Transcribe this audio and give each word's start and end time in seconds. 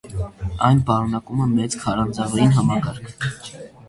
Այն 0.67 0.79
պարունակում 0.87 1.43
է 1.45 1.45
մեծ 1.51 1.75
քարանձավային 1.83 2.57
համակարգ։ 2.57 3.13